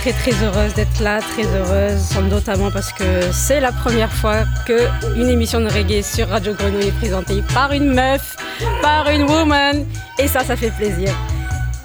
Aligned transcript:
très 0.00 0.12
très 0.12 0.32
heureuse 0.42 0.72
d'être 0.72 1.00
là, 1.00 1.20
très 1.20 1.44
heureuse, 1.44 2.16
notamment 2.30 2.70
parce 2.70 2.90
que 2.90 3.30
c'est 3.32 3.60
la 3.60 3.70
première 3.70 4.10
fois 4.10 4.44
que 4.66 4.86
une 5.16 5.28
émission 5.28 5.60
de 5.60 5.68
reggae 5.68 6.02
sur 6.02 6.28
Radio 6.28 6.54
Grenouille 6.54 6.88
est 6.88 6.98
présentée 6.98 7.42
par 7.52 7.72
une 7.72 7.92
meuf, 7.92 8.36
par 8.80 9.10
une 9.10 9.24
woman, 9.24 9.84
et 10.18 10.26
ça, 10.26 10.42
ça 10.42 10.56
fait 10.56 10.70
plaisir. 10.70 11.12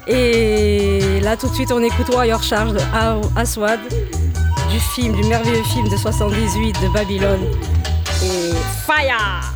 Et 0.06 1.20
là, 1.20 1.36
tout 1.36 1.48
de 1.48 1.54
suite, 1.54 1.70
on 1.72 1.82
écoute 1.82 2.08
Warrior 2.08 2.42
Charge 2.42 2.72
de 2.72 2.80
Aswad, 3.36 3.80
du 4.70 4.80
film, 4.94 5.14
du 5.14 5.28
merveilleux 5.28 5.64
film 5.64 5.88
de 5.90 5.96
78 5.96 6.72
de 6.80 6.92
Babylone, 6.94 7.44
et 8.22 8.52
Fire! 8.86 9.55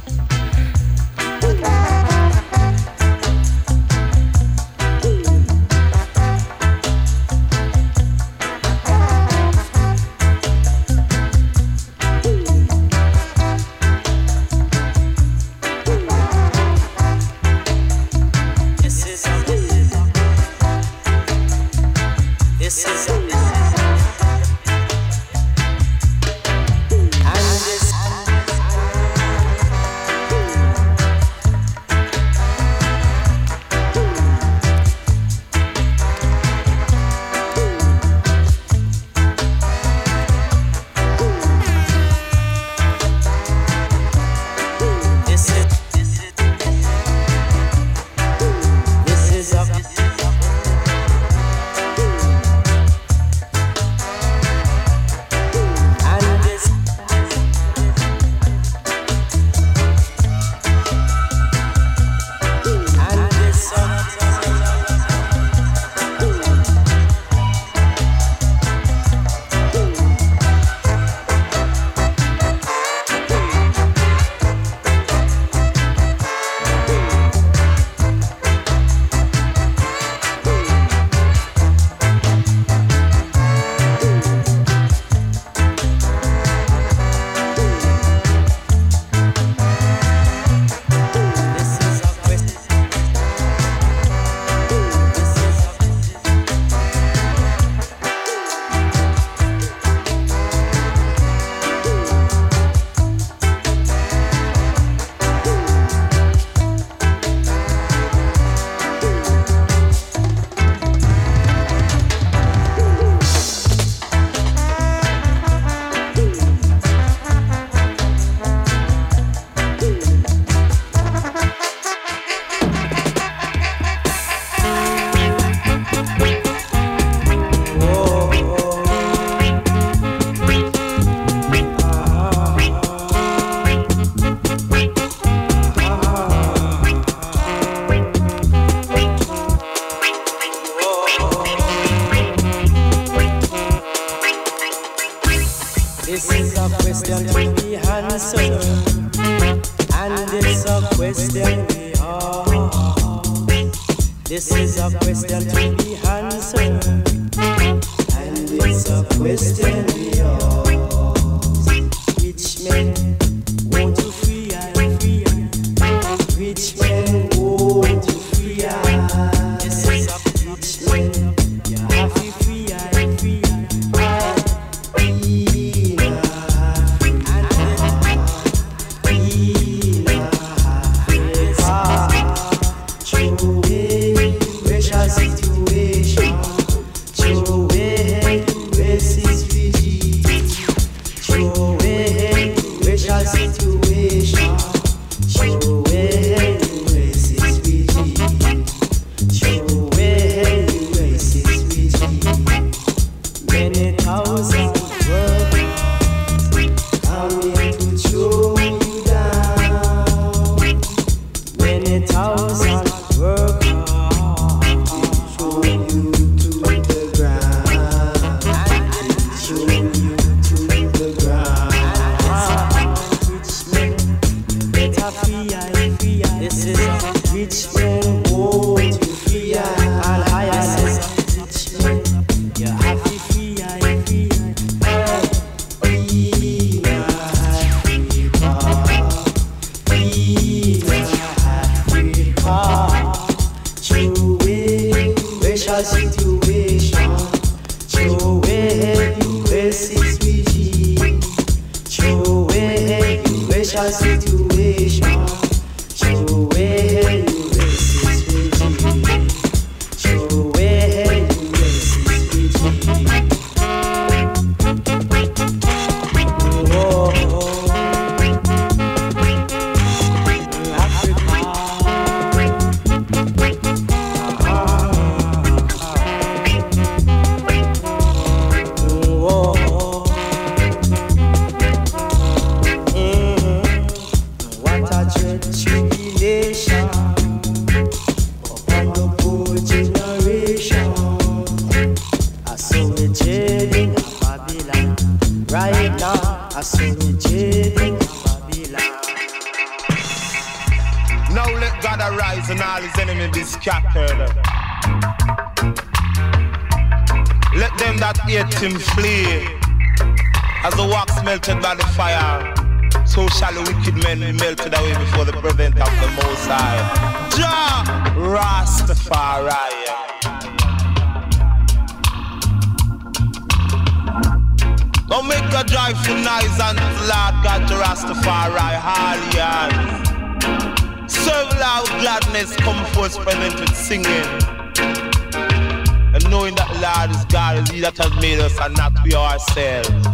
Ourselves. 339.50 340.06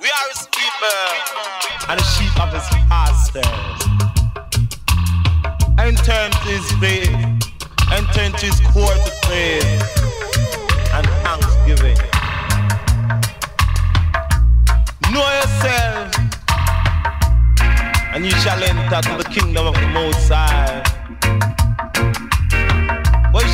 We 0.00 0.08
are 0.08 0.28
His 0.30 0.46
people 0.54 1.00
and 1.88 1.98
the 1.98 2.04
sheep 2.14 2.40
of 2.40 2.52
His 2.52 2.68
pastures. 2.88 3.44
Enter 5.78 6.12
into 6.12 6.48
His 6.48 6.70
faith, 6.78 7.10
enter 7.92 8.22
into 8.22 8.46
His 8.46 8.60
court 8.72 8.96
with 9.04 9.18
praise 9.22 9.82
and 10.94 11.06
thanksgiving. 11.24 11.98
Know 15.12 15.26
yourself 15.40 16.14
and 18.14 18.24
you 18.24 18.30
shall 18.42 18.62
enter 18.62 19.00
to 19.08 19.16
the 19.22 19.28
kingdom 19.28 19.66
of 19.66 19.74
the 19.74 19.88
Most 19.88 20.28
High. 20.28 20.95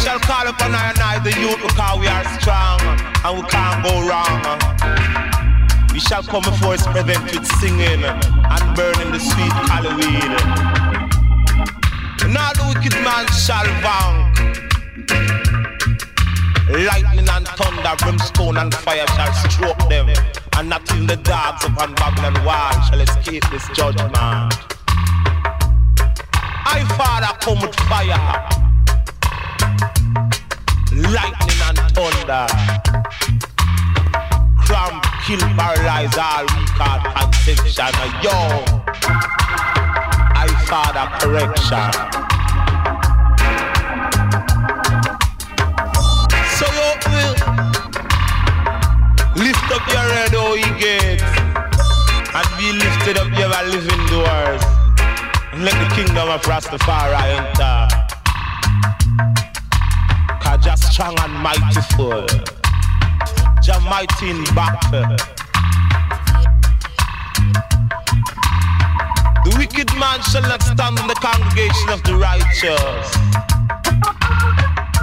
Shall 0.02 0.18
call 0.18 0.48
upon 0.48 0.74
and 0.74 0.98
I, 0.98 1.18
the 1.22 1.30
youth, 1.40 1.62
because 1.62 1.98
we 2.00 2.06
are 2.08 2.24
strong 2.40 2.80
and 3.24 3.32
we 3.38 3.42
can't 3.48 3.82
go 3.86 4.02
wrong. 4.06 4.42
We 5.92 6.00
shall 6.00 6.22
come 6.22 6.42
before 6.42 6.72
His 6.72 6.86
presence 6.86 7.32
with 7.32 7.46
singing 7.58 8.02
and 8.04 8.76
burning 8.76 9.12
the 9.12 9.20
sweet 9.20 9.52
Halloween. 9.70 10.82
All 12.52 12.54
the 12.54 12.74
wicked 12.74 12.94
man 13.04 13.26
shall 13.28 13.64
vank. 13.80 14.32
Lightning 16.68 17.28
and 17.28 17.46
thunder, 17.48 17.94
brimstone 17.98 18.56
and 18.56 18.74
fire 18.74 19.06
shall 19.06 19.32
stroke 19.48 19.88
them 19.88 20.08
and 20.56 20.68
not 20.68 20.82
even 20.92 21.06
the 21.06 21.16
dogs 21.16 21.64
upon 21.64 21.94
Babylon 21.94 22.44
wall 22.44 22.72
shall 22.82 23.00
escape 23.00 23.44
this 23.50 23.68
judgment. 23.68 24.14
I, 26.64 26.84
Father, 26.98 27.38
come 27.40 27.60
with 27.60 27.74
fire, 27.86 28.61
lightning 30.92 31.60
and 31.68 31.78
thunder, 31.94 32.46
cramp, 34.64 35.04
kill, 35.26 35.42
paralyze 35.56 36.16
all 36.16 36.44
we 36.44 36.64
call 36.76 37.00
conception. 37.12 37.92
Yo, 38.22 38.36
I, 40.34 40.48
Father, 40.66 41.06
correction. 41.20 41.92
So 46.56 46.66
will 46.78 47.02
Lift 49.34 49.72
up 49.72 49.86
your 49.88 50.06
head, 50.14 50.34
oh 50.34 50.54
ye 50.54 50.68
gates, 50.78 51.24
and 52.34 52.48
be 52.58 52.70
lifted 52.72 53.16
up, 53.16 53.32
your 53.38 53.48
living 53.48 54.06
doors. 54.06 54.62
And 55.52 55.64
let 55.64 55.74
the 55.82 55.88
kingdom 55.94 56.28
of 56.28 56.42
Rastafari 56.42 57.16
enter. 57.38 57.88
Strong 60.92 61.18
and 61.20 61.32
mighty 61.32 61.80
full. 61.96 62.26
Jah 63.62 63.80
mighty 63.80 64.28
in 64.28 64.44
battle. 64.54 65.16
The 69.42 69.54
wicked 69.56 69.88
man 69.98 70.20
shall 70.20 70.42
not 70.42 70.60
stand 70.60 70.98
in 70.98 71.06
the 71.06 71.16
congregation 71.16 71.88
of 71.88 72.02
the 72.04 72.14
righteous. 72.20 73.08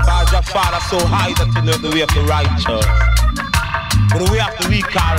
Cause 0.05 0.31
your 0.31 0.43
father 0.43 0.79
so 0.91 1.03
high 1.07 1.33
that 1.33 1.51
you 1.55 1.61
know 1.63 1.77
the 1.79 1.89
way 1.89 2.01
of 2.01 2.09
the 2.09 2.21
righteous. 2.29 2.85
But 4.13 4.29
we 4.29 4.37
have 4.37 4.55
to 4.59 4.69
recall 4.69 5.17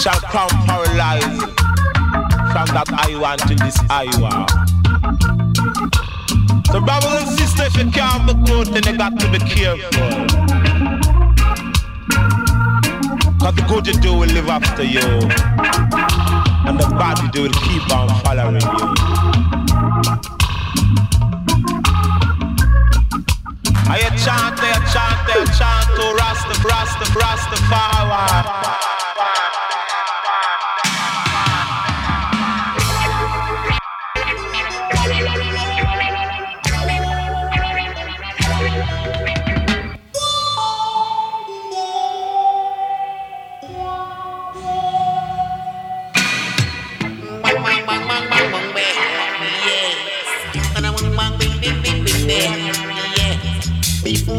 shall 0.00 0.20
come 0.30 0.50
paralyzed 0.66 1.42
from 2.54 2.66
that 2.76 2.86
Iowa 2.92 3.36
to 3.48 3.54
this 3.56 3.76
Iowa. 3.90 5.47
So 6.70 6.80
brothers 6.80 7.22
and 7.22 7.38
sisters, 7.38 7.66
if 7.68 7.76
you 7.76 7.90
can't 7.90 8.26
be 8.26 8.34
good, 8.44 8.66
then 8.68 8.82
you 8.84 8.98
got 8.98 9.18
to 9.18 9.30
be 9.32 9.38
careful. 9.38 9.88
Cause 13.40 13.54
the 13.54 13.64
good 13.66 13.86
you 13.86 13.94
do 13.94 14.12
will 14.12 14.28
live 14.28 14.48
after 14.48 14.82
you. 14.82 15.00
And 16.68 16.78
the 16.78 16.86
bad 16.98 17.18
you 17.22 17.30
do 17.30 17.42
will 17.44 17.52
keep 17.64 17.90
on 17.90 18.08
following 18.22 18.60
you. 18.60 18.68
I 23.90 24.00
chant, 24.20 24.60
I 24.60 24.76
chant, 24.92 25.24
I 25.24 25.44
chant 25.56 25.88
to 25.96 26.04
Rasta, 26.18 26.54
Rasta, 26.68 27.04
Rasta, 27.18 27.56
Rastafari. 27.56 28.87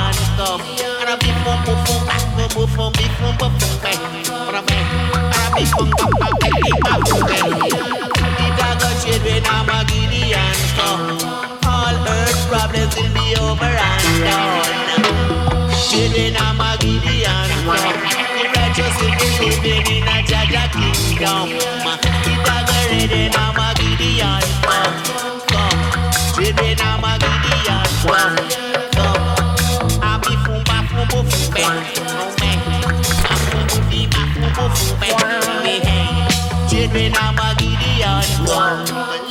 Gideon 0.00 0.28
come. 0.36 0.62
And 1.00 1.10
a 1.10 1.16
big 1.20 1.36
boom 1.44 1.58
boom 1.64 1.78
boom 1.84 2.00
back 2.06 2.22
boom 2.36 2.48
boom 2.54 2.68
boom 2.76 2.92
big 2.96 3.12
boom 3.20 3.34
boom 3.36 3.52
boom 3.58 3.74
back. 3.82 3.98
And 3.98 4.56
a 4.56 4.62
big 4.64 4.86
and 5.28 5.44
a 5.44 5.50
big 5.56 5.68
boom 5.76 5.90
boom 5.98 6.12
boom 6.20 6.34
back 6.40 6.54
big 6.64 6.78
boom 6.84 7.00
boom 7.04 7.22
back. 7.28 7.44
It 8.40 8.56
a 8.58 8.70
go 8.80 8.88
shade 9.00 9.22
when 9.24 9.44
I'm 9.46 9.68
a 9.68 9.78
Gideon 9.90 10.56
come. 10.76 11.20
All 11.68 11.96
earth 12.08 12.40
problems 12.48 12.92
will 12.96 13.12
be 13.12 13.26
over 13.36 13.64
and 13.64 14.04
done. 14.24 14.80
Gideon 15.90 16.36
come. 16.36 16.60
Come. 21.20 21.50
Come. 21.50 21.80
Come. 28.06 28.49
Shade 36.80 36.92
when 36.94 37.12
I'm 37.14 37.36
a 37.36 37.54
Gideon 37.58 39.29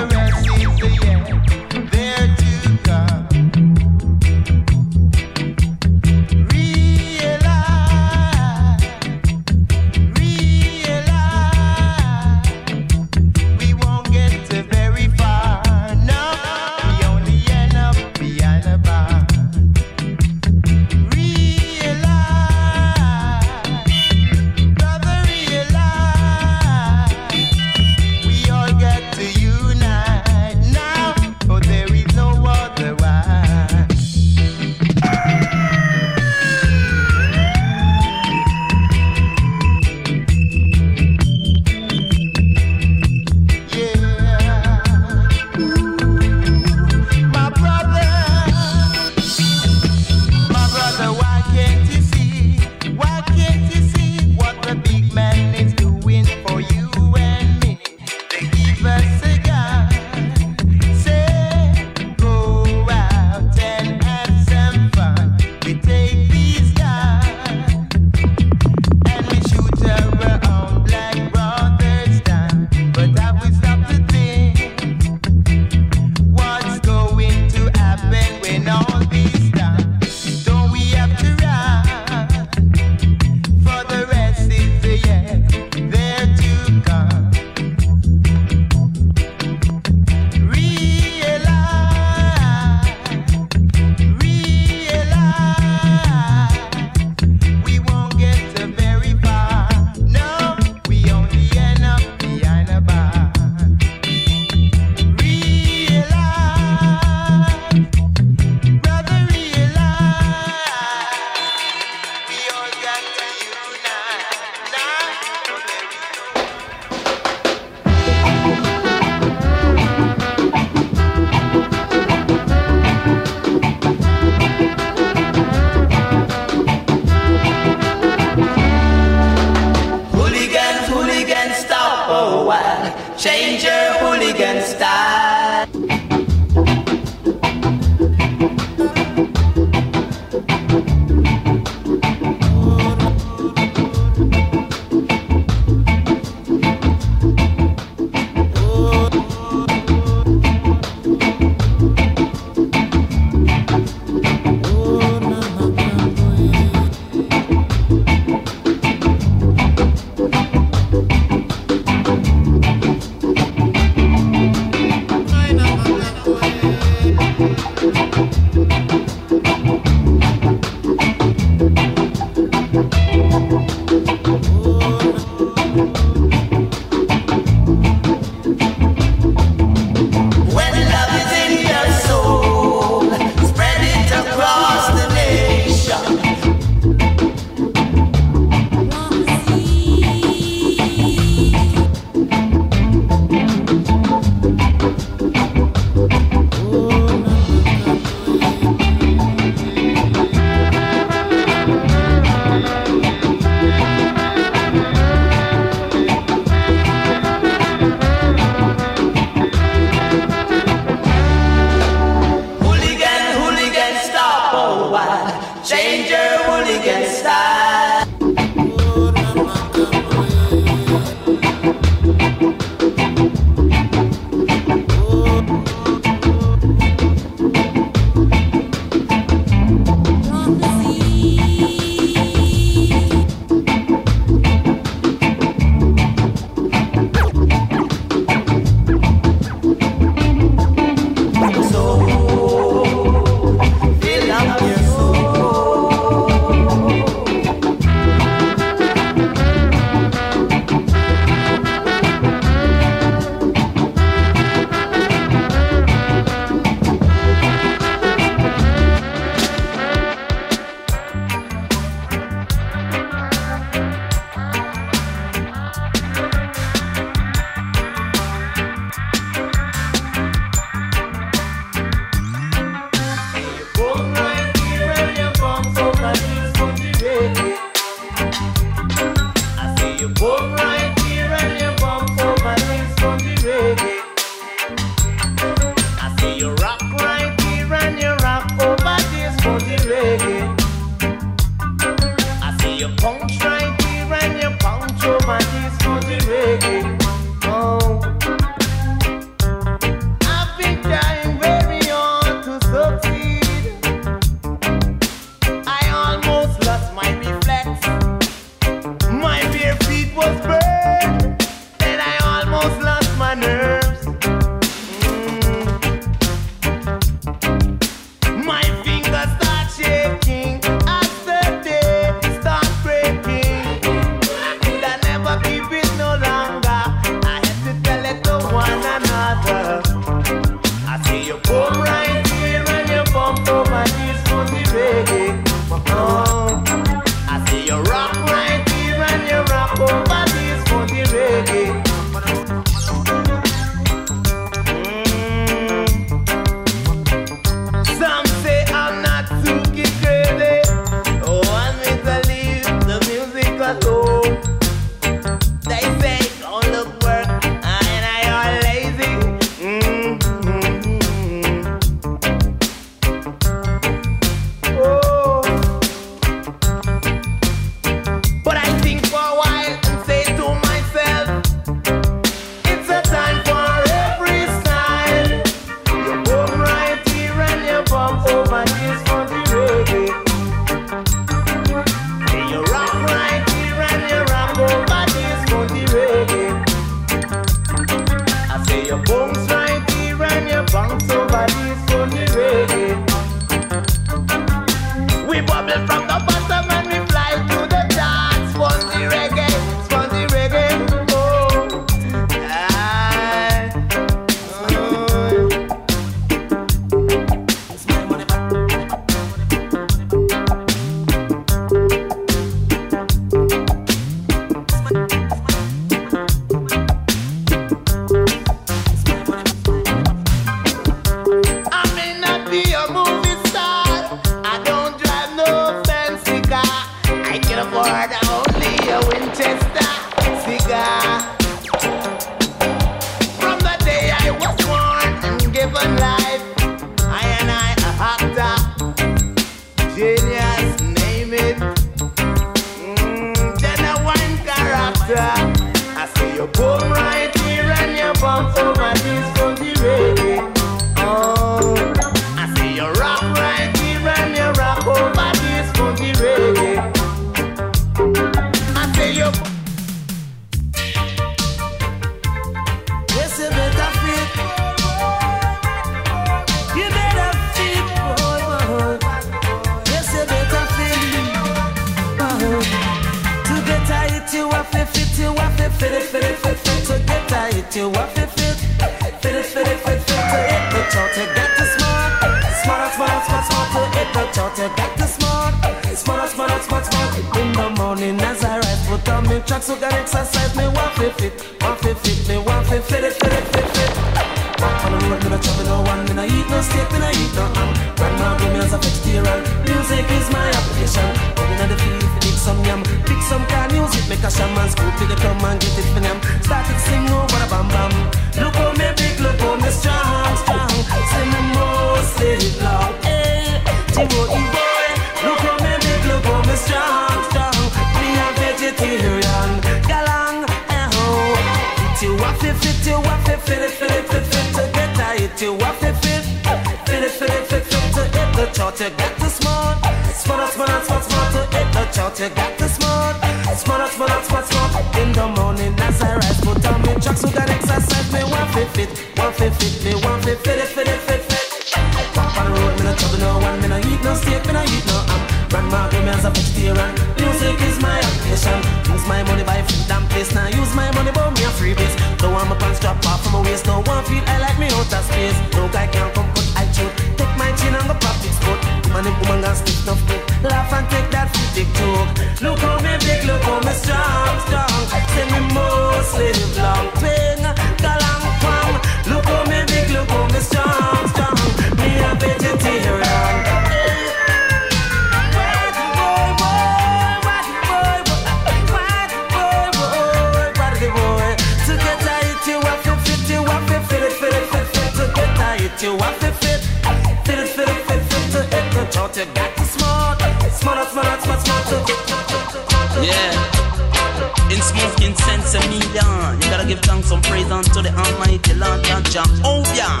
Jah. 599.12 599.28
Oh 599.44 599.60
yeah. 599.76 600.00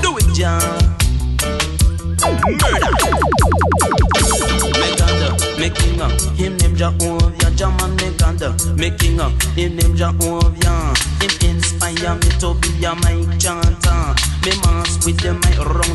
Do 0.00 0.16
it, 0.18 0.30
Jah. 0.30 0.62
Murder. 2.46 2.92
Make 4.78 5.02
under, 5.02 5.34
making 5.58 6.00
up. 6.00 6.14
Him 6.38 6.56
name 6.58 6.76
Jehovah, 6.76 7.50
Jah 7.56 7.70
man 7.74 7.96
make 7.96 8.22
under, 8.22 8.54
making 8.76 9.18
up. 9.18 9.32
Him 9.58 9.74
name 9.74 9.96
Jehovah. 9.96 10.94
Him 11.18 11.34
inspire 11.42 12.14
me 12.14 12.30
to 12.38 12.54
be 12.62 12.84
a 12.84 12.94
mic 13.02 13.26
chanter. 13.40 14.14
Me 14.46 14.52
mass 14.62 15.04
with 15.04 15.18
the 15.18 15.34
mic 15.34 15.58
round 15.58 15.85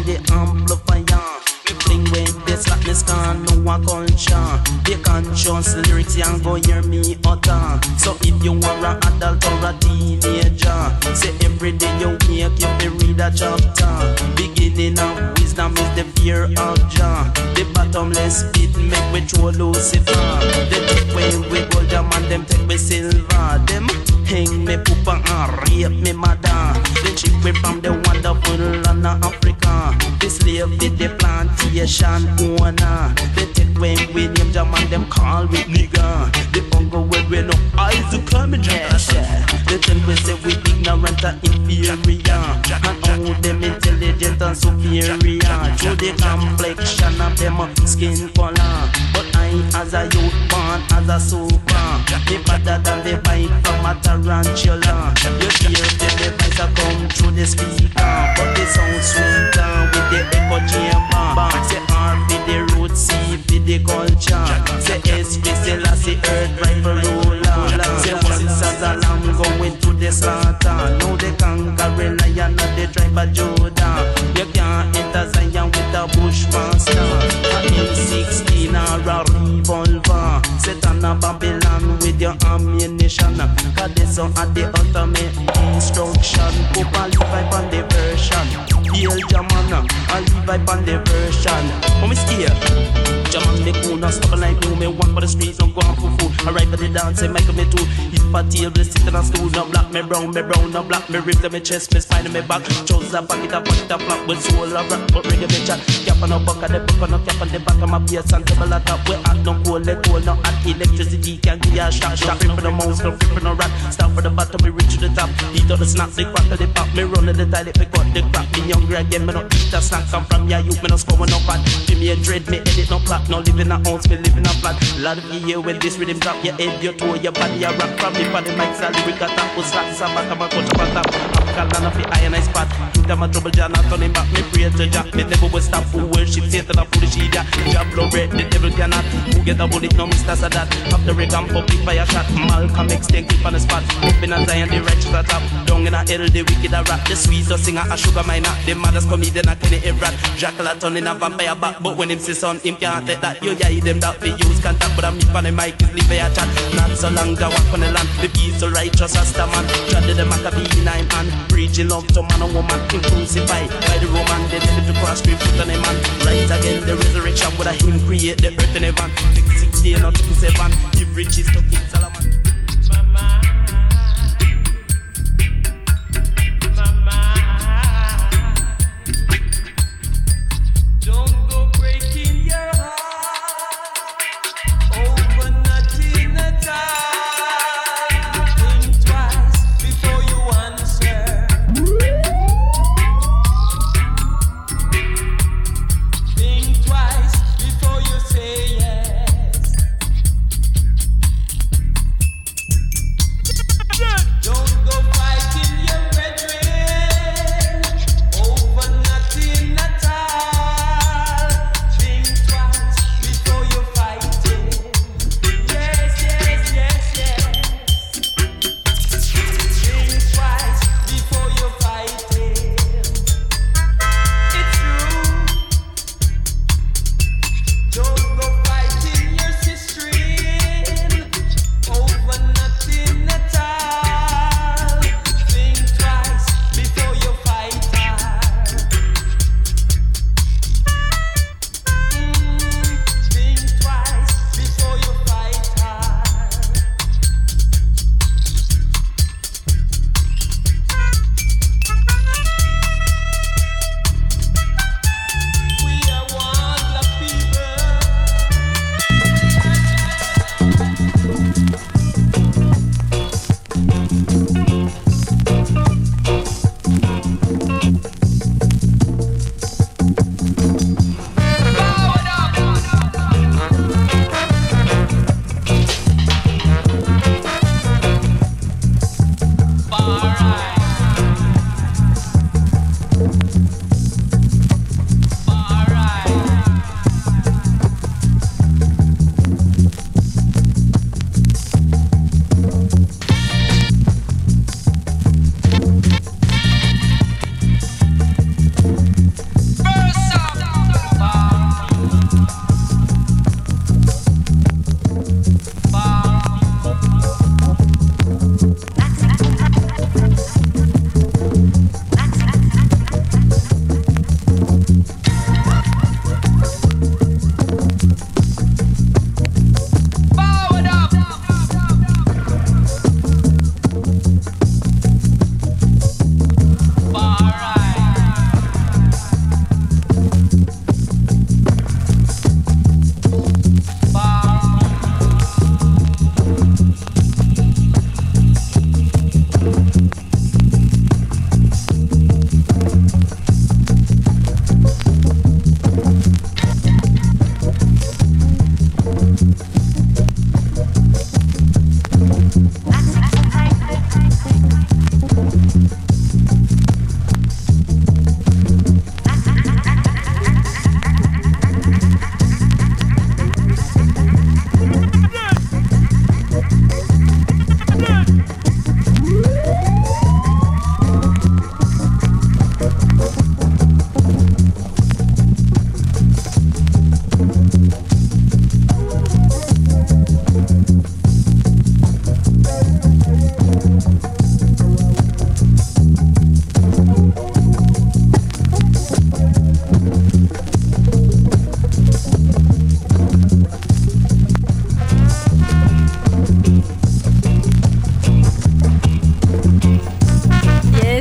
black, 100.30 100.36
me 100.36 100.54
brown, 100.54 100.72
no 100.72 100.84
black, 100.84 101.10
me 101.10 101.20
rib 101.20 101.42
to 101.42 101.50
me 101.50 101.60
chest, 101.60 101.94
me 101.94 102.00
spine, 102.00 102.32
me 102.32 102.42
back. 102.42 102.64
Trouser, 102.86 103.22
pocket, 103.22 103.52
a 103.52 103.62
pocket, 103.62 103.92
a 103.92 103.98
flap 103.98 104.28
with 104.28 104.42
soul, 104.42 104.64
a 104.64 104.84
rock, 104.88 105.10
but 105.14 105.24
reggae 105.26 105.50
me 105.50 105.66
chat. 105.66 105.80
Cap 106.06 106.22
on 106.22 106.32
a 106.32 106.40
buck, 106.40 106.62
the 106.62 106.80
buck 106.80 107.10
on 107.10 107.14
a 107.14 107.26
cap 107.26 107.42
on 107.42 107.50
the 107.50 107.60
back 107.60 107.82
of 107.82 107.90
my 107.90 108.00
bass 108.00 108.32
and 108.34 108.46
table 108.46 108.74
at 108.74 108.86
top. 108.86 109.08
We 109.08 109.16
hot, 109.16 109.38
no 109.44 109.62
cold, 109.64 109.86
let 109.86 110.04
cold, 110.06 110.26
no 110.26 110.34
hot. 110.36 110.66
Electricity 110.66 111.38
can 111.38 111.60
give 111.60 111.74
a 111.74 111.92
shock, 111.92 112.16
shock. 112.18 112.38
Free 112.40 112.56
for 112.56 112.62
the 112.62 112.72
mouse, 112.72 113.02
no 113.04 113.12
free 113.18 113.30
for 113.34 113.44
no 113.44 113.54
rat. 113.54 113.72
Stop 113.94 114.12
for 114.12 114.22
the 114.22 114.30
bottom, 114.30 114.60
we 114.64 114.70
reach 114.70 114.94
to 114.96 115.08
the 115.08 115.10
top. 115.10 115.30
Eat 115.54 115.70
out 115.72 115.80
the 115.80 115.86
snack, 115.86 116.12
the 116.12 116.24
crack, 116.26 116.48
the 116.58 116.68
pop. 116.76 116.88
Me 116.94 117.04
run 117.04 117.26
to 117.26 117.34
the 117.34 117.46
toilet, 117.46 117.78
me 117.80 117.86
cut 117.86 118.08
the 118.14 118.22
crap. 118.32 118.46
Me 118.54 118.72
hungry 118.72 118.96
again, 118.96 119.26
me 119.26 119.34
no 119.34 119.46
eat 119.46 119.74
a 119.74 119.82
snack. 119.82 120.06
Come 120.12 120.26
from 120.26 120.48
ya, 120.48 120.60
you, 120.60 120.74
me 120.82 120.88
no 120.90 120.98
score 120.98 121.18
no 121.26 121.40
fat. 121.48 121.62
Give 121.88 122.00
me 122.00 122.12
a 122.12 122.16
dread, 122.16 122.48
me 122.50 122.60
edit 122.60 122.90
no 122.90 123.00
plot. 123.00 123.28
No 123.30 123.40
live 123.40 123.60
in 123.60 123.72
a 123.72 123.78
house, 123.90 124.08
me 124.08 124.18
live 124.18 124.38
in 124.38 124.46
a 124.46 124.54
flat. 124.62 124.78
Lot 125.00 125.18
of 125.18 125.26
you 125.34 125.40
hear 125.40 125.60
when 125.60 125.80
this 125.80 125.98
rhythm 125.98 126.20
drop. 126.20 126.38
Your 126.44 126.54
head, 126.56 126.84
your 126.84 126.94
toe, 126.94 127.16
your 127.16 127.32
body, 127.32 127.58
your 127.58 127.74
rock. 127.78 127.92
From 128.00 128.14
me, 128.14 128.26
for 128.30 128.42
the 128.42 128.52
mics, 128.58 128.82
a 128.82 128.92
lyric, 128.92 129.22
a 129.22 129.28
tap. 129.28 129.52
Who's 129.56 129.66
slack, 129.66 129.92
is 129.92 130.02
a 130.02 130.08
back, 130.14 130.32
I'm 130.32 130.42
a 130.42 130.50
coach, 130.50 130.70
up 130.70 130.80
on 130.80 130.92
top. 130.92 131.32
Land 131.62 131.86
of 131.86 131.94
the 131.94 132.08
iron, 132.18 132.34
I 132.34 132.42
spot. 132.42 132.68
Kingdom 132.94 133.22
of 133.22 133.32
trouble, 133.32 133.52
Jah, 133.52 133.68
not 133.68 133.86
turning 133.86 134.12
back. 134.12 134.26
Me 134.34 134.42
pray 134.50 134.70
to 134.70 134.88
Jah, 134.90 135.06
me 135.14 135.24
never 135.24 135.48
will 135.48 135.62
stop. 135.62 135.84
Who 135.94 136.08
worship 136.08 136.46
Satan, 136.50 136.80
a 136.80 136.86
foolish 136.86 137.18
idiot. 137.18 137.46
Jah 137.70 137.86
blow 137.94 138.10
red, 138.10 138.32
the 138.32 138.50
devil 138.50 138.72
cannot. 138.72 139.06
Who 139.36 139.44
get 139.44 139.60
a 139.60 139.68
bullet, 139.68 139.94
no 139.96 140.08
Mr. 140.08 140.34
Sadat. 140.34 140.72
After 140.90 141.14
the 141.14 141.26
gun, 141.28 141.48
public 141.50 141.80
fire 141.86 142.06
shot. 142.06 142.26
Malcolm 142.34 142.90
X, 142.90 143.08
then 143.08 143.28
keep 143.28 143.46
on 143.46 143.54
the 143.54 143.60
spot. 143.60 143.84
Up 144.02 144.24
in 144.24 144.34
a 144.34 144.44
Zion, 144.46 144.70
the 144.70 144.82
righteous 144.82 145.14
a 145.14 145.22
top. 145.22 145.44
Down 145.68 145.86
in 145.86 145.94
a 145.94 146.02
hell, 146.02 146.26
the 146.26 146.42
wicked 146.42 146.74
a 146.74 146.82
rap. 146.90 147.08
The 147.08 147.16
sweet 147.16 147.52
a 147.52 147.58
singer, 147.58 147.86
a 147.86 147.96
sugar 147.98 148.24
miner. 148.26 148.50
The 148.66 148.74
modest 148.74 149.08
comedian 149.10 149.48
a 149.48 149.56
Kenny 149.56 149.86
Everett. 149.86 150.18
Dracula 150.38 150.76
turn 150.80 150.98
in 150.98 151.06
a 151.06 151.14
vampire 151.14 151.56
back, 151.56 151.78
but 151.84 151.96
when 151.98 152.10
him 152.10 152.20
see 152.20 152.34
son, 152.34 152.58
him 152.60 152.76
can't 152.78 153.06
take 153.06 153.22
that. 153.22 153.44
You 153.44 153.54
guide 153.54 153.84
them 153.84 154.00
that 154.00 154.20
we 154.22 154.32
use 154.32 154.60
contact, 154.62 154.96
but 154.96 155.06
I'm 155.06 155.18
me 155.18 155.30
on 155.30 155.44
the 155.44 155.52
mic 155.52 155.78
is 155.82 155.94
leave 155.94 156.10
a 156.10 156.26
chat. 156.34 156.50
Not 156.74 156.98
so 156.98 157.10
long, 157.10 157.38
I 157.38 157.50
walk 157.54 157.74
on 157.74 157.82
the 157.82 157.92
land. 157.92 158.10
The 158.18 158.30
peace, 158.34 158.60
the 158.60 158.72
righteous, 158.72 159.16
as 159.16 159.32
the 159.34 159.46
man. 159.46 160.01
Dreaded 160.02 160.18
the 160.18 160.26
Maccabee 160.26 160.84
nine 160.84 161.08
man. 161.10 161.30
Preaching 161.48 161.90
love 161.90 162.08
to 162.08 162.22
man 162.24 162.42
and 162.42 162.54
woman. 162.54 162.80
Him 162.90 163.02
crucified 163.02 163.70
by 163.70 163.98
the 164.02 164.08
Roman. 164.08 164.42
They 164.50 164.60
live 164.60 164.88
to 164.88 164.94
cross, 165.00 165.20
street 165.20 165.38
foot 165.38 165.62
on 165.62 165.70
a 165.70 165.78
man. 165.78 165.96
Rise 166.26 166.50
again, 166.50 166.86
the 166.86 166.96
resurrection, 166.98 167.52
with 167.58 167.68
a 167.68 167.74
him 167.74 168.00
create 168.06 168.42
the 168.42 168.50
earth 168.50 168.76
in 168.76 168.84
heaven. 168.84 169.12
Six, 169.36 169.62
six 169.62 169.82
day, 169.82 169.94
not 170.02 170.18
seven. 170.18 170.72
Give 170.98 171.16
riches 171.16 171.46
to 171.54 171.62
King 171.70 171.86
Solomon. 171.94 172.21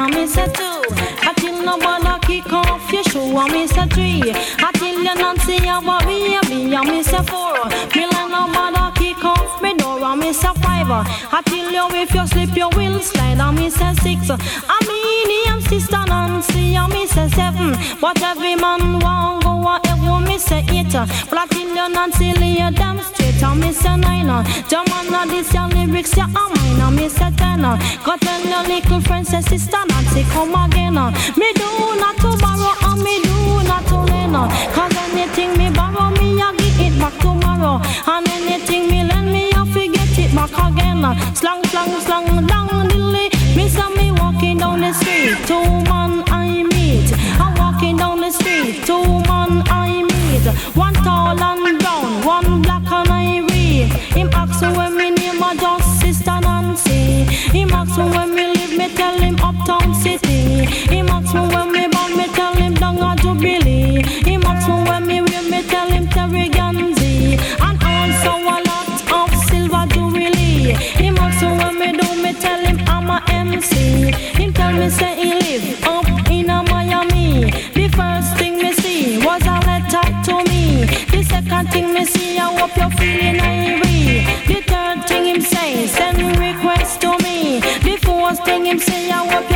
Nancy 0.00 0.08
make 0.08 0.34
a 0.34 0.46
two. 0.48 0.80
I 1.28 1.34
till 1.36 1.62
no 1.62 1.76
one 1.76 2.20
kick 2.20 2.50
off 2.52 2.90
your 2.90 3.04
shoes. 3.04 3.34
and 3.34 3.52
me 3.52 3.66
say 3.66 3.86
three. 3.88 4.22
I 4.32 4.70
tell 4.72 4.94
you 4.96 5.14
Nancy, 5.14 5.56
I'm 5.68 5.88
a 5.88 5.98
and 6.72 6.88
me 6.88 7.02
say 7.02 7.22
four. 7.24 7.52
Me 7.94 8.06
like 8.06 8.30
no 8.32 8.48
bother 8.48 8.92
kick 8.98 9.22
off 9.22 9.60
me 9.60 9.74
door, 10.10 10.16
me 10.16 10.32
say 10.32 10.48
five. 10.62 10.90
I 10.90 11.42
tell 11.44 11.70
you 11.70 12.00
if 12.00 12.14
you 12.14 12.26
slip, 12.26 12.56
you 12.56 12.68
will 12.76 12.98
slide, 13.00 13.38
and 13.38 13.58
me 13.58 13.70
say 13.70 13.94
six. 14.02 14.30
I 14.30 14.78
mean, 14.86 15.52
I'm 15.52 15.60
sister 15.62 16.04
Nancy, 16.06 16.74
and 16.74 16.92
me 16.92 17.06
say 17.06 17.28
seven. 17.28 17.76
But 18.00 18.20
every 18.22 18.56
man 18.56 18.98
want 19.00 19.44
go 19.44 19.56
whatever 19.56 20.20
me 20.20 20.38
say 20.38 20.64
eight. 20.70 20.92
But 20.92 21.38
I 21.38 21.46
tell 21.46 21.68
you 21.68 21.88
Nancy, 21.94 22.32
lay 22.34 22.70
them 22.70 23.00
straight, 23.00 23.42
and 23.42 23.60
me 23.60 23.72
say 23.72 23.96
nine. 23.96 24.44
Jam 24.68 24.86
on 24.92 25.28
this 25.28 25.52
your 25.52 25.68
lyrics, 25.68 26.16
yeah, 26.16 26.26
I'm 26.34 26.52
mine, 26.54 26.80
and 26.80 26.96
me 26.96 27.08
say 27.08 27.30
ten. 27.36 27.62
Go 28.04 28.16
tell 28.16 28.42
your 28.44 28.62
little 28.62 29.00
friend, 29.00 29.26
say 29.26 29.40
sister 29.42 29.82
Nancy, 29.88 30.24
come 30.32 30.54
again. 30.54 30.94
Me 31.36 31.52
do 31.54 31.68
not 32.00 32.16
to 32.22 32.30
borrow, 32.42 32.74
and 32.90 33.02
me 33.02 33.22
do 33.22 33.62
not 33.68 33.86
to 33.88 33.96
lend. 34.10 34.34
Cause 34.74 34.96
anything 35.10 35.56
me 35.58 35.70
borrow, 35.70 36.10
me 36.10 36.40
I 36.40 36.54
give 36.56 36.80
it 36.80 36.98
back 36.98 37.16
tomorrow. 37.20 37.80
And 38.06 38.28
anything 38.28 38.88
me 38.88 39.04
lend 39.04 39.32
me, 39.32 39.49
I 40.30 40.44
it 40.44 40.50
back 40.50 40.72
again. 40.72 41.34
Slang, 41.34 41.64
slang, 41.64 42.00
slang, 42.00 42.46
down 42.46 42.88
dilly. 42.88 43.30
Me 43.56 43.68
say 43.68 43.88
me 43.96 44.12
walking 44.12 44.58
down 44.58 44.80
the 44.80 44.92
street, 44.92 45.36
two 45.46 45.62
man 45.90 46.22
I 46.28 46.62
meet. 46.62 47.12
I'm 47.40 47.54
walking 47.56 47.96
down 47.96 48.20
the 48.20 48.30
street, 48.30 48.84
two 48.84 49.02
man 49.02 49.62
I 49.66 50.02
meet. 50.02 50.46
One 50.76 50.94
tall 50.94 51.40
and 51.40 51.78
brown, 51.80 52.24
one 52.24 52.62
black 52.62 52.90
and 52.92 53.08
I 53.08 53.40
read. 53.50 53.92
Him 54.14 54.30
ask 54.32 54.60
when 54.62 54.96
me 54.96 55.10
name 55.10 55.42
a 55.42 55.54
just 55.56 56.00
sister 56.00 56.38
Nancy. 56.40 57.24
Him 57.56 57.70
ask 57.70 57.96
when 57.96 58.34
me 58.34 58.46
live, 58.54 58.76
me 58.76 58.94
tell 58.94 59.18
him 59.18 59.36
uptown 59.40 59.94
city. 59.94 60.29
Say 74.90 75.14
he 75.14 75.34
live 75.34 75.84
up 75.84 76.06
in 76.30 76.46
Miami. 76.46 77.50
The 77.74 77.88
first 77.96 78.36
thing 78.38 78.58
me 78.58 78.72
see 78.72 79.18
was 79.18 79.42
a 79.42 79.58
letter 79.68 80.06
to 80.26 80.34
me. 80.50 80.84
The 81.12 81.22
second 81.22 81.70
thing 81.70 81.94
me 81.94 82.04
see, 82.04 82.38
I 82.38 82.52
hope 82.58 82.76
you're 82.76 82.90
feeling 82.98 83.40
irate. 83.40 84.26
The 84.48 84.62
third 84.70 85.06
thing 85.06 85.24
him 85.26 85.40
say, 85.40 85.86
send 85.86 86.36
request 86.38 87.00
to 87.02 87.16
me. 87.18 87.60
The 87.86 87.98
fourth 88.02 88.44
thing 88.44 88.66
him 88.66 88.78
say, 88.78 89.10
I 89.10 89.26
hope 89.32 89.49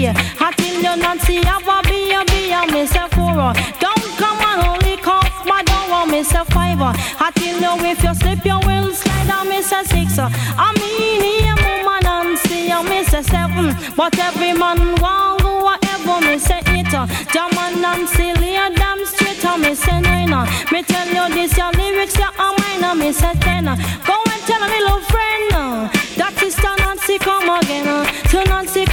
three. 0.00 0.12
I 0.40 0.52
tell 0.56 0.74
you 0.74 1.02
Nancy 1.02 1.36
have 1.44 1.66
a 1.68 1.82
B 1.88 2.12
a 2.12 2.66
me 2.72 2.86
say 2.86 3.06
four. 3.10 3.52
Don't 3.80 4.06
come 4.18 4.40
and 4.40 4.66
only 4.68 4.96
cough 4.96 5.44
my 5.46 5.62
don't 5.64 5.90
want 5.90 6.10
me 6.10 6.22
say 6.22 6.44
five. 6.44 6.80
I 6.80 7.30
tell 7.34 7.60
you 7.60 7.90
if 7.90 8.02
you 8.02 8.14
slip 8.14 8.44
you 8.44 8.58
will 8.66 8.92
slide 8.92 9.30
and 9.30 9.48
me 9.48 9.62
say 9.62 9.82
six. 9.84 10.18
I 10.18 10.72
mean 10.78 11.20
here 11.22 12.00
Nancy 12.02 12.70
and 12.70 12.88
me 12.88 13.04
say 13.04 13.22
seven. 13.22 13.76
But 13.96 14.18
every 14.18 14.52
man 14.52 14.96
want 15.00 15.42
go 15.42 15.64
whatever 15.64 16.20
me 16.26 16.38
say 16.38 16.60
eight. 16.68 16.90
German 17.32 17.80
Nancy 17.80 18.32
lay 18.34 18.56
them 18.74 18.98
straight 19.04 19.44
and 19.44 19.62
me 19.62 19.74
say 19.74 20.00
nine. 20.00 20.30
Me 20.72 20.82
tell 20.82 21.08
you 21.08 21.34
this 21.34 21.56
your 21.56 21.72
lyrics 21.72 22.16
I'm 22.38 22.54
mine 22.58 22.84
and 22.84 22.98
me 22.98 23.12
say 23.12 23.34
ten. 23.40 23.64
Go 23.64 24.16
and 24.32 24.42
tell 24.48 24.62
a 24.62 24.68
little 24.68 25.00
friend 25.00 25.52
uh, 25.52 25.88
that 26.16 26.32
sister 26.38 26.74
Nancy 26.78 27.18
come 27.18 27.48
again. 27.58 27.86
uh, 27.86 28.04
So 28.30 28.42
Nancy 28.44 28.84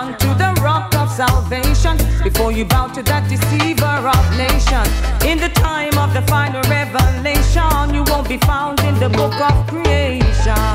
To 0.00 0.28
the 0.34 0.58
rock 0.62 0.94
of 0.94 1.10
salvation 1.10 1.98
before 2.24 2.52
you 2.52 2.64
bow 2.64 2.86
to 2.88 3.02
that 3.02 3.28
deceiver 3.28 3.84
of 3.84 4.24
nations. 4.38 4.88
In 5.26 5.36
the 5.36 5.50
time 5.50 5.92
of 5.98 6.14
the 6.14 6.22
final 6.22 6.62
revelation, 6.72 7.94
you 7.94 8.02
won't 8.04 8.26
be 8.26 8.38
found 8.38 8.80
in 8.80 8.98
the 8.98 9.10
book 9.10 9.38
of 9.38 9.66
creation. 9.66 10.72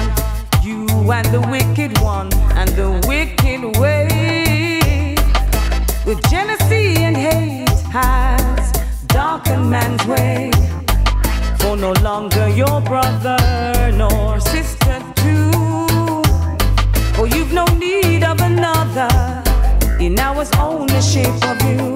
You 0.62 0.86
and 1.12 1.26
the 1.34 1.42
wicked 1.50 1.98
one 2.04 2.32
and 2.54 2.70
the 2.78 3.02
wicked 3.10 3.80
way 3.80 5.16
with 6.06 6.22
jealousy 6.30 7.02
and 7.02 7.18
hate 7.18 7.82
has 7.90 8.72
darkened 9.08 9.72
man's 9.72 10.06
way. 10.06 10.52
For 11.58 11.76
no 11.76 11.94
longer 12.04 12.48
your 12.50 12.80
brother 12.80 13.40
nor 13.92 14.40
sister 14.40 15.02
too. 15.16 16.22
For 17.16 17.26
you've 17.26 17.54
no 17.54 17.66
need 17.66 18.24
of 18.24 18.40
another 18.40 18.75
in 18.98 20.18
ours 20.20 20.50
ownership 20.58 21.28
of 21.43 21.62
you. 21.64 21.93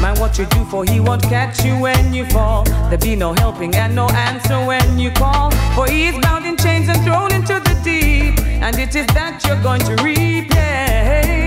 Mind 0.00 0.18
what 0.18 0.38
you 0.38 0.46
do, 0.46 0.64
for 0.64 0.84
he 0.84 1.00
won't 1.00 1.22
catch 1.24 1.62
you 1.64 1.78
when 1.78 2.14
you 2.14 2.24
fall. 2.26 2.64
There 2.88 2.96
be 2.96 3.14
no 3.14 3.34
helping 3.34 3.74
and 3.74 3.94
no 3.94 4.08
answer 4.08 4.64
when 4.64 4.98
you 4.98 5.10
call. 5.10 5.50
For 5.74 5.86
he 5.86 6.06
is 6.06 6.18
bound 6.22 6.46
in 6.46 6.56
chains 6.56 6.88
and 6.88 7.02
thrown 7.04 7.32
into 7.32 7.60
the 7.60 7.78
deep. 7.84 8.38
And 8.62 8.78
it 8.78 8.94
is 8.94 9.06
that 9.08 9.44
you're 9.46 9.62
going 9.62 9.82
to 9.82 10.02
reap. 10.02 10.48
Yeah, 10.54 11.44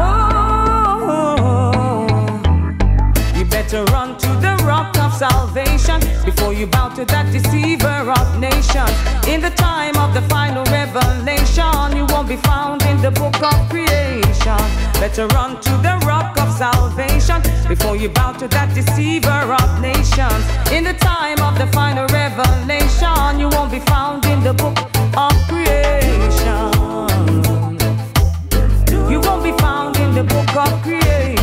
oh, 0.00 0.18
you 3.38 3.44
better 3.44 3.84
run 3.92 4.16
to 4.18 4.26
the 4.40 4.56
rock 4.66 4.98
of 4.98 5.14
salvation 5.14 5.57
before 6.30 6.52
you 6.52 6.66
bow 6.66 6.90
to 6.90 7.06
that 7.06 7.32
deceiver 7.32 8.00
of 8.20 8.28
nations. 8.38 8.96
In 9.26 9.40
the 9.40 9.54
time 9.68 9.96
of 9.96 10.12
the 10.12 10.20
final 10.28 10.62
revelation, 10.64 11.96
you 11.96 12.04
won't 12.12 12.28
be 12.28 12.36
found 12.36 12.82
in 12.82 13.00
the 13.00 13.10
book 13.10 13.40
of 13.50 13.58
creation. 13.72 14.62
Better 15.00 15.26
run 15.28 15.58
to 15.66 15.72
the 15.86 15.94
rock 16.06 16.36
of 16.42 16.48
salvation 16.52 17.40
before 17.66 17.96
you 17.96 18.10
bow 18.10 18.32
to 18.32 18.46
that 18.48 18.74
deceiver 18.74 19.40
of 19.60 19.68
nations. 19.80 20.42
In 20.76 20.84
the 20.84 20.96
time 21.12 21.40
of 21.48 21.54
the 21.56 21.68
final 21.78 22.06
revelation, 22.22 23.40
you 23.40 23.48
won't 23.54 23.72
be 23.72 23.80
found 23.92 24.26
in 24.26 24.40
the 24.48 24.52
book 24.52 24.76
of 25.24 25.34
creation. 25.48 26.68
You 29.12 29.18
won't 29.20 29.42
be 29.42 29.52
found 29.64 29.96
in 29.96 30.10
the 30.14 30.24
book 30.24 30.54
of 30.64 30.82
creation. 30.82 31.37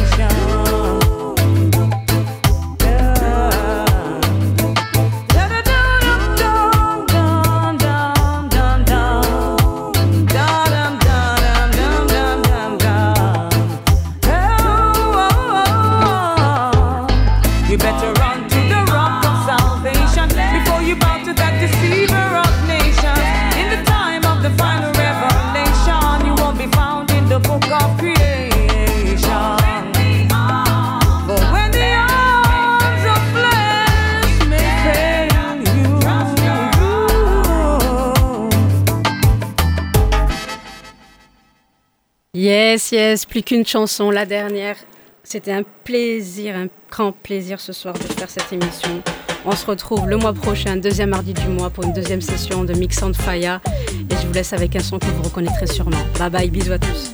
Yes, 42.56 42.93
yes, 42.93 43.26
plus 43.26 43.43
qu'une 43.43 43.66
chanson, 43.66 44.10
la 44.12 44.26
dernière. 44.26 44.78
C'était 45.26 45.51
un 45.51 45.64
plaisir, 45.84 46.56
un 46.56 46.68
grand 46.89 47.12
plaisir 47.12 47.60
ce 47.60 47.74
soir 47.74 47.95
de 47.95 48.03
faire 48.03 48.30
cette 48.30 48.53
émission. 48.53 49.03
On 49.43 49.51
se 49.51 49.66
retrouve 49.66 50.08
le 50.08 50.16
mois 50.16 50.32
prochain, 50.32 50.78
deuxième 50.78 51.10
mardi 51.10 51.34
du 51.34 51.49
mois, 51.49 51.70
pour 51.70 51.84
une 51.84 51.91
deuxième 51.91 52.22
session 52.22 52.64
de 52.64 52.74
Mix 52.74 53.03
and 53.03 53.12
Fire. 53.12 53.60
Et 54.10 54.16
je 54.22 54.26
vous 54.26 54.32
laisse 54.34 54.53
avec 54.53 54.74
un 54.78 54.80
son 54.80 54.99
que 54.99 55.08
vous 55.08 55.24
reconnaîtrez 55.24 55.68
sûrement. 55.68 55.97
Bye 56.18 56.30
bye, 56.30 56.49
bisous 56.49 56.72
à 56.72 56.80
tous. 56.80 57.14